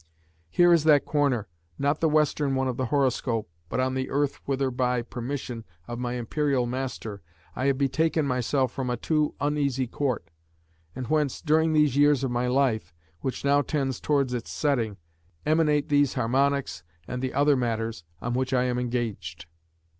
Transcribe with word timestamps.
Here 0.49 0.73
is 0.73 0.83
that 0.85 1.05
corner, 1.05 1.47
not 1.77 1.99
the 1.99 2.09
western 2.09 2.55
one 2.55 2.67
of 2.67 2.75
the 2.75 2.87
horoscope, 2.87 3.47
but 3.69 3.79
on 3.79 3.93
the 3.93 4.09
earth 4.09 4.37
whither, 4.47 4.71
by 4.71 5.03
permission 5.03 5.63
of 5.87 5.99
my 5.99 6.13
Imperial 6.13 6.65
master, 6.65 7.21
I 7.55 7.67
have 7.67 7.77
betaken 7.77 8.25
myself 8.25 8.71
from 8.71 8.89
a 8.89 8.97
too 8.97 9.35
uneasy 9.39 9.85
Court; 9.85 10.31
and 10.95 11.05
whence, 11.05 11.39
during 11.39 11.73
these 11.73 11.97
years 11.97 12.23
of 12.23 12.31
my 12.31 12.47
life, 12.47 12.95
which 13.19 13.45
now 13.45 13.61
tends 13.61 13.99
towards 14.01 14.33
its 14.33 14.49
setting, 14.49 14.97
emanate 15.45 15.89
these 15.89 16.15
Harmonics 16.15 16.81
and 17.07 17.21
the 17.21 17.35
other 17.35 17.55
matters 17.55 18.03
on 18.23 18.33
which 18.33 18.55
I 18.55 18.63
am 18.63 18.79
engaged." 18.79 19.45